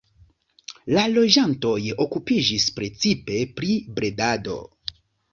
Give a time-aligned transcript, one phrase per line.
[0.93, 1.73] La loĝantoj
[2.05, 4.57] okupiĝis precipe pri bredado.